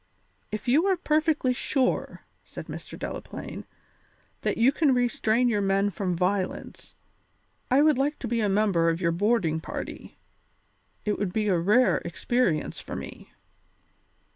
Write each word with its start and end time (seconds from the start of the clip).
"If 0.51 0.67
you 0.67 0.87
are 0.87 0.97
perfectly 0.97 1.53
sure," 1.53 2.21
said 2.43 2.65
Mr. 2.65 2.97
Delaplaine, 2.97 3.65
"that 4.41 4.57
you 4.57 4.71
can 4.71 4.95
restrain 4.95 5.47
your 5.47 5.61
men 5.61 5.91
from 5.91 6.15
violence, 6.15 6.95
I 7.69 7.83
would 7.83 7.99
like 7.99 8.17
to 8.17 8.27
be 8.27 8.41
a 8.41 8.49
member 8.49 8.89
of 8.89 8.99
your 8.99 9.11
boarding 9.11 9.59
party; 9.59 10.17
it 11.05 11.19
would 11.19 11.31
be 11.31 11.49
a 11.49 11.59
rare 11.59 11.97
experience 11.99 12.79
for 12.79 12.95
me." 12.95 13.31